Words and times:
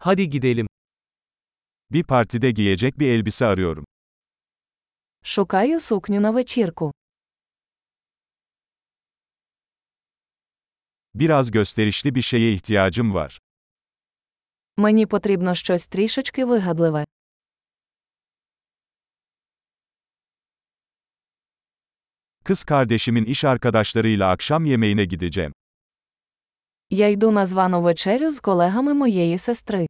Hadi 0.00 0.30
gidelim. 0.30 0.66
Bir 1.90 2.04
partide 2.04 2.50
giyecek 2.50 2.98
bir 2.98 3.08
elbise 3.08 3.46
arıyorum. 3.46 3.84
Шукаю 5.24 5.80
сукню 5.80 6.22
на 6.22 6.36
вечірку. 6.36 6.92
Biraz 11.14 11.50
gösterişli 11.50 12.14
bir 12.14 12.22
şeye 12.22 12.52
ihtiyacım 12.52 13.14
var. 13.14 13.38
Мені 14.76 15.06
потрібно 15.06 15.54
щось 15.54 15.86
трішечки 15.86 16.44
вигадливе. 16.50 17.04
Kız 22.44 22.64
kardeşimin 22.64 23.24
iş 23.24 23.44
arkadaşlarıyla 23.44 24.30
akşam 24.30 24.64
yemeğine 24.64 25.04
gideceğim. 25.04 25.52
Я 26.90 27.08
йду 27.08 27.30
на 27.30 27.46
звану 27.46 27.82
вечерю 27.82 28.30
з 28.30 28.40
колегами 28.40 28.94
моєї 28.94 29.38
сестри. 29.38 29.86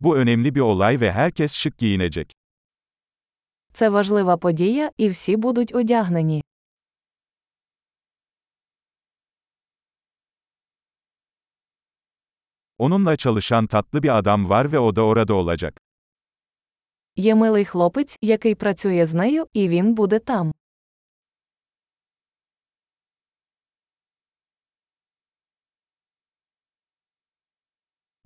Bu 0.00 0.16
önemli 0.16 0.54
bir 0.54 0.60
olay 0.60 1.00
ve 1.00 1.12
herkes 1.12 1.54
şık 1.56 1.78
giyinecek. 1.78 2.32
Це 3.72 3.88
важлива 3.88 4.36
подія, 4.36 4.90
і 4.96 5.08
всі 5.08 5.36
будуть 5.36 5.74
одягнені. 5.74 6.42
Onunla 12.78 13.16
çalışan 13.16 13.66
tatlı 13.66 14.02
bir 14.02 14.18
adam 14.18 14.48
var 14.48 14.72
ve 14.72 14.78
o 14.78 14.96
da 14.96 15.02
orada 15.02 15.34
olacak. 15.34 15.80
Є 17.16 17.34
милий 17.34 17.64
хлопець, 17.64 18.18
який 18.20 18.54
працює 18.54 19.06
з 19.06 19.14
нею, 19.14 19.46
і 19.52 19.68
він 19.68 19.94
буде 19.94 20.18
там. 20.18 20.52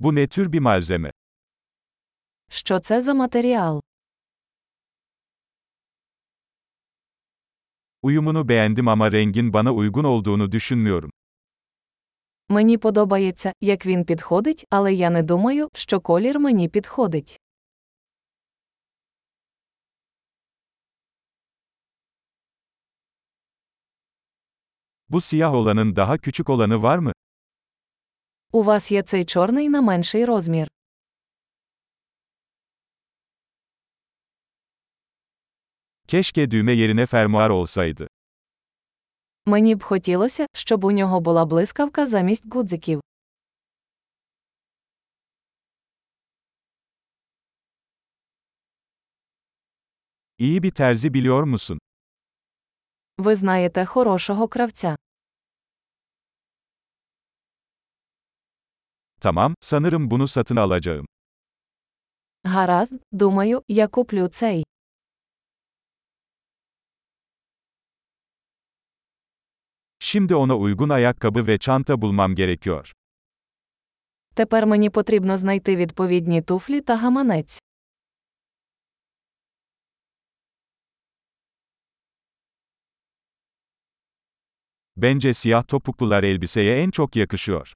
Bu 0.00 0.12
ne 0.12 0.26
tür 0.28 0.48
bir 0.48 0.60
malzeme? 0.60 1.10
Що 2.50 2.80
це 2.80 3.00
за 3.00 3.14
матеріал? 3.14 3.80
Uyumunu 8.02 8.48
beğendim 8.48 8.88
ama 8.88 9.12
rengin 9.12 9.52
bana 9.52 9.72
uygun 9.72 10.04
olduğunu 10.04 10.52
düşünmüyorum. 10.52 11.10
Мені 12.48 12.78
подобається, 12.78 13.52
як 13.60 13.86
він 13.86 14.04
підходить, 14.04 14.66
але 14.70 14.94
я 14.94 15.10
не 15.10 15.22
думаю, 15.22 15.68
що 15.74 16.00
колір 16.00 16.38
мені 16.40 16.68
підходить. 16.68 17.40
Bu 25.09 25.21
siyah 25.21 25.53
olanın 25.53 25.95
daha 25.95 26.17
küçük 26.17 26.49
olanı 26.49 26.81
var 26.81 26.97
mı? 26.97 27.11
У 28.51 28.63
вас 28.63 28.91
є 28.91 29.03
цей 29.03 29.25
чорний 29.25 29.69
на 29.69 29.81
менший 29.81 30.25
розмір. 30.25 30.67
Keşke 36.07 36.51
düğme 36.51 36.73
yerine 36.73 37.05
fermuar 37.05 37.49
olsaydı. 37.49 38.07
Мені 39.45 39.75
б 39.75 39.83
хотілося, 39.83 40.47
щоб 40.53 40.83
у 40.83 40.91
нього 40.91 41.19
була 41.19 41.45
блискавка 41.45 42.05
замість 42.05 42.53
гудзиків. 42.53 43.01
İyi 50.37 50.63
bir 50.63 50.71
terzi 50.71 51.13
biliyor 51.13 51.43
musun? 51.43 51.79
Ви 53.18 53.34
знаєте 53.34 53.84
хорошого 53.84 54.48
кравця. 54.48 54.96
Tamam, 59.20 59.54
sanırım 59.60 60.10
bunu 60.10 60.28
satın 60.28 60.56
alacağım. 60.56 61.06
Гаразд, 62.44 63.02
думаю, 63.12 63.62
я 63.68 63.88
куплю 63.88 64.28
цей. 64.28 64.64
Şimdi 69.98 70.34
ona 70.34 70.56
uygun 70.56 70.88
ayakkabı 70.88 71.46
ve 71.46 71.58
çanta 71.58 72.02
bulmam 72.02 72.34
gerekiyor. 72.34 72.92
Тепер 74.34 74.66
мені 74.66 74.90
потрібно 74.90 75.36
знайти 75.36 75.76
відповідні 75.76 76.42
туфлі 76.42 76.80
та 76.80 76.96
гаманець. 76.96 77.58
Bence 84.97 85.33
siyah 85.33 85.63
topuklular 85.63 86.23
elbiseye 86.23 86.83
en 86.83 86.91
çok 86.91 87.15
yakışıyor. 87.15 87.73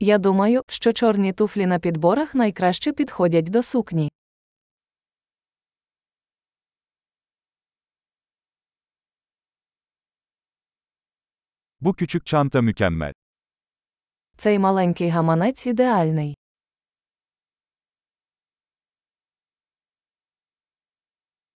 Я 0.00 0.18
думаю, 0.18 0.62
що 0.68 0.92
чорні 0.92 1.32
туфлі 1.32 1.66
на 1.66 1.78
підборах 1.78 2.34
найкраще 2.34 2.92
підходять 2.92 3.50
до 3.50 3.62
сукні. 3.62 4.10
Bu 11.80 11.94
küçük 11.94 12.26
çanta 12.26 12.62
mükemmel. 12.62 13.12
Цей 14.36 14.58
маленький 14.58 15.08
гаманець 15.10 15.66
ідеальний. 15.66 16.34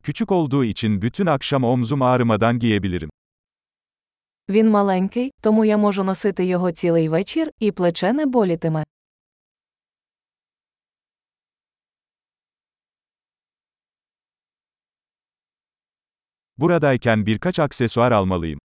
Küçük 0.03 0.33
olduğu 0.33 0.65
için 0.65 1.03
bütün 1.03 1.27
akşam 1.27 1.65
omzum 1.65 2.03
ağrımadan 2.03 2.59
giyebilirim. 2.59 3.11
Він 4.50 4.70
маленький, 4.70 5.34
тому 5.42 5.66
я 5.66 5.78
можу 5.78 6.04
носити 6.04 6.46
його 6.46 6.72
цілий 6.72 7.10
вечір, 7.10 7.52
і 7.60 7.72
плече 7.72 8.14
не 8.14 8.26
болітиме. 8.26 8.84
Buradayken 16.58 17.26
birkaç 17.26 17.60
aksesuar 17.60 18.12
almalıyım. 18.12 18.60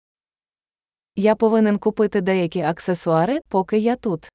Я 1.16 1.36
повинен 1.36 1.78
купити 1.78 2.20
деякі 2.20 2.60
аксесуари, 2.60 3.40
поки 3.48 3.76
я 3.76 3.96
тут. 3.96 4.28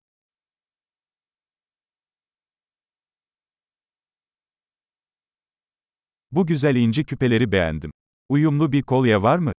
Bu 6.31 6.45
güzel 6.45 6.75
inci 6.75 7.05
küpeleri 7.05 7.51
beğendim. 7.51 7.91
Uyumlu 8.29 8.71
bir 8.71 8.83
kolye 8.83 9.21
var 9.21 9.37
mı? 9.37 9.53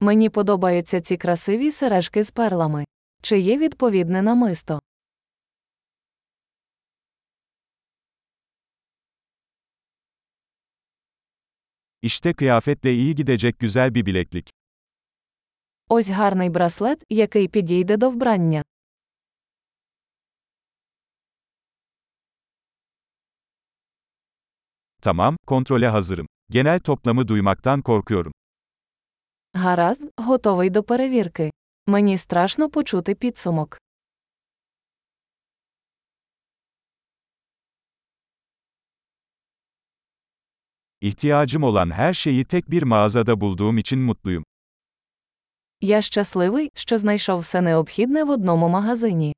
Мені 0.00 0.30
подобаються 0.30 1.00
ці 1.00 1.16
красиві 1.16 1.70
сережки 1.70 2.24
з 2.24 2.30
перлами. 2.30 2.84
Чи 3.22 3.38
є 3.38 3.58
відповідне 3.58 4.22
намисто? 4.22 4.80
İşte 12.02 12.32
kıyafetle 12.34 12.92
iyi 12.92 13.14
gidecek 13.14 13.58
güzel 13.58 13.94
bir 13.94 14.06
bileklik. 14.06 14.50
Ось 15.88 16.08
гарний 16.08 16.50
браслет, 16.50 17.04
який 17.08 17.48
підійде 17.48 17.96
до 17.96 18.10
вбрання. 18.10 18.62
Tamam, 25.00 25.36
kontrole 25.46 25.88
hazırım. 25.88 26.26
Genel 26.50 26.80
toplamı 26.80 27.28
duymaktan 27.28 27.82
korkuyorum. 27.82 28.32
Гаразд, 29.58 30.12
готовий 30.16 30.70
до 30.70 30.82
перевірки. 30.82 31.50
Мені 31.86 32.18
страшно 32.18 32.70
почути 32.70 33.14
підсумок. 33.14 33.78
İhtiyacım 41.00 41.62
olan 41.62 41.90
her 41.90 42.14
şeyi 42.14 42.44
tek 42.44 42.70
bir 42.70 42.82
mağazada 42.82 43.40
bulduğum 43.40 43.78
için 43.78 43.98
mutluyum. 43.98 44.44
Я 45.80 46.02
щасливий, 46.02 46.70
що 46.74 46.98
знайшов 46.98 47.40
все 47.40 47.60
необхідне 47.60 48.24
в 48.24 48.30
одному 48.30 48.68
магазині. 48.68 49.32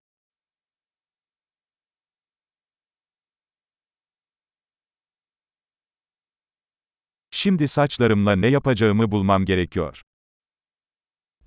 Şimdi 7.30 7.68
saçlarımla 7.68 8.36
ne 8.36 8.46
yapacağımı 8.46 9.10
bulmam 9.10 9.44
gerekiyor. 9.44 10.02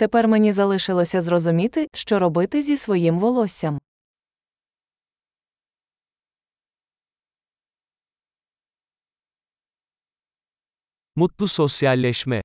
Тепер 0.03 0.27
мені 0.27 0.51
залишилося 0.51 1.21
зрозуміти, 1.21 1.87
що 1.93 2.19
робити 2.19 2.61
зі 2.61 2.77
своїм 2.77 3.19
волоссям. 3.19 3.79
Mutlu 11.15 11.47
sosyalleşme. 11.47 12.43